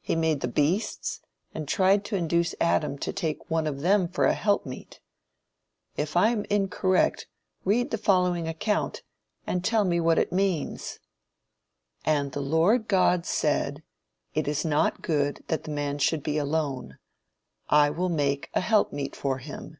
He 0.00 0.16
made 0.16 0.40
the 0.40 0.48
beasts, 0.48 1.20
and 1.54 1.68
tried 1.68 2.04
to 2.06 2.16
induce 2.16 2.56
Adam 2.60 2.98
to 2.98 3.12
take 3.12 3.48
one 3.48 3.68
of 3.68 3.82
them 3.82 4.08
for 4.08 4.24
"an 4.26 4.34
helpmeet." 4.34 4.98
If 5.96 6.16
I 6.16 6.30
am 6.30 6.44
incorrect, 6.50 7.28
read 7.64 7.92
the 7.92 7.96
following 7.96 8.48
account, 8.48 9.04
and 9.46 9.64
tell 9.64 9.84
me 9.84 10.00
what 10.00 10.18
it 10.18 10.32
means: 10.32 10.98
"And 12.04 12.32
the 12.32 12.42
Lord 12.42 12.88
God 12.88 13.24
said, 13.24 13.84
It 14.34 14.48
is 14.48 14.64
not 14.64 15.02
good 15.02 15.44
that 15.46 15.62
the 15.62 15.70
man 15.70 15.98
should 16.00 16.24
be 16.24 16.36
alone; 16.36 16.98
I 17.68 17.90
will 17.90 18.08
make 18.08 18.46
him 18.46 18.50
an 18.54 18.62
helpmeet 18.62 19.14
for 19.14 19.38
him. 19.38 19.78